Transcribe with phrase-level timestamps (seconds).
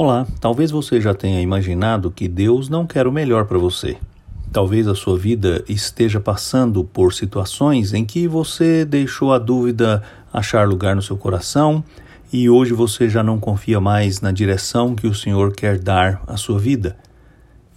[0.00, 3.96] Olá, talvez você já tenha imaginado que Deus não quer o melhor para você.
[4.52, 10.00] Talvez a sua vida esteja passando por situações em que você deixou a dúvida
[10.32, 11.82] achar lugar no seu coração
[12.32, 16.36] e hoje você já não confia mais na direção que o Senhor quer dar à
[16.36, 16.96] sua vida.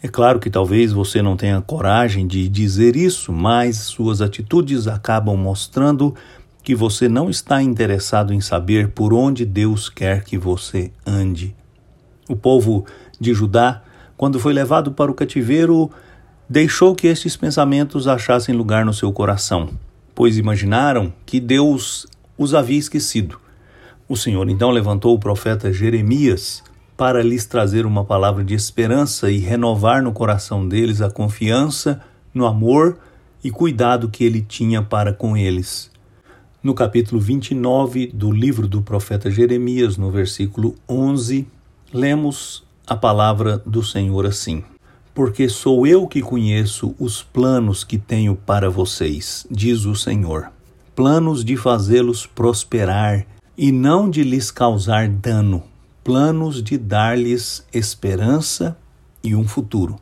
[0.04, 5.36] É claro que talvez você não tenha coragem de dizer isso, mas suas atitudes acabam
[5.36, 6.14] mostrando
[6.62, 11.60] que você não está interessado em saber por onde Deus quer que você ande.
[12.32, 12.86] O povo
[13.20, 13.82] de Judá,
[14.16, 15.92] quando foi levado para o cativeiro,
[16.48, 19.70] deixou que estes pensamentos achassem lugar no seu coração,
[20.16, 23.38] pois imaginaram que Deus os havia esquecido.
[24.08, 26.64] O Senhor então levantou o profeta Jeremias
[26.96, 32.02] para lhes trazer uma palavra de esperança e renovar no coração deles a confiança
[32.34, 32.98] no amor
[33.44, 35.92] e cuidado que ele tinha para com eles.
[36.64, 41.46] No capítulo 29 do livro do profeta Jeremias, no versículo 11,
[41.94, 44.64] lemos a palavra do Senhor assim:
[45.14, 50.52] Porque sou eu que conheço os planos que tenho para vocês, diz o Senhor,
[50.96, 53.26] planos de fazê-los prosperar
[53.58, 55.64] e não de lhes causar dano,
[56.04, 58.78] planos de dar-lhes esperança
[59.24, 60.00] e um futuro.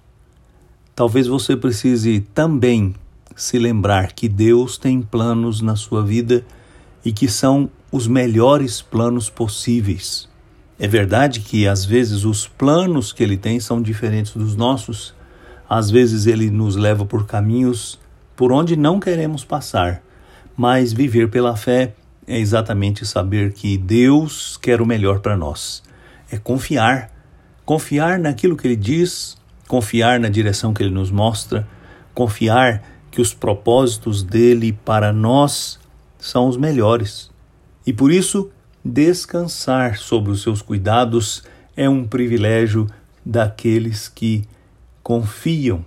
[0.95, 2.93] Talvez você precise também
[3.35, 6.45] se lembrar que Deus tem planos na sua vida
[7.03, 10.28] e que são os melhores planos possíveis.
[10.79, 15.13] É verdade que às vezes os planos que ele tem são diferentes dos nossos.
[15.69, 17.99] Às vezes ele nos leva por caminhos
[18.33, 20.01] por onde não queremos passar.
[20.55, 21.93] Mas viver pela fé
[22.25, 25.83] é exatamente saber que Deus quer o melhor para nós.
[26.31, 27.11] É confiar.
[27.65, 31.67] Confiar naquilo que ele diz, confiar na direção que ele nos mostra,
[32.13, 35.77] confiar que os propósitos dele para nós
[36.17, 37.29] são os melhores.
[37.85, 38.49] E por isso,
[38.91, 41.43] Descansar sobre os seus cuidados
[41.77, 42.87] é um privilégio
[43.23, 44.47] daqueles que
[45.03, 45.85] confiam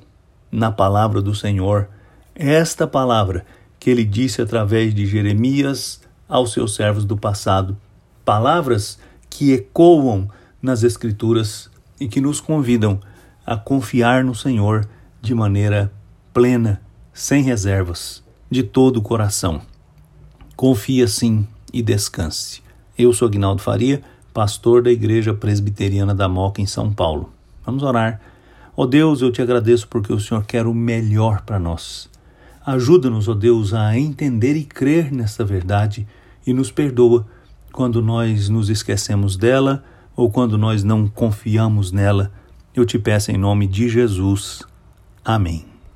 [0.53, 1.89] na palavra do Senhor.
[2.33, 3.45] Esta palavra
[3.81, 7.77] que ele disse através de Jeremias aos seus servos do passado.
[8.25, 10.31] Palavras que ecoam
[10.63, 11.69] nas Escrituras
[11.99, 13.01] e que nos convidam
[13.45, 14.89] a confiar no Senhor
[15.21, 15.93] de maneira
[16.33, 16.81] plena,
[17.13, 19.61] sem reservas, de todo o coração.
[20.55, 22.62] Confia sim e descanse.
[22.99, 24.03] Eu sou Agnaldo Faria,
[24.35, 27.33] pastor da Igreja Presbiteriana da Moca em São Paulo.
[27.65, 28.21] Vamos orar.
[28.77, 32.11] Ó oh Deus, eu te agradeço porque o Senhor quer o melhor para nós.
[32.65, 36.07] Ajuda-nos, ó oh Deus, a entender e crer nessa verdade
[36.47, 37.27] e nos perdoa
[37.73, 39.83] quando nós nos esquecemos dela
[40.15, 42.31] ou quando nós não confiamos nela.
[42.75, 44.63] Eu te peço em nome de Jesus.
[45.25, 45.72] Amém.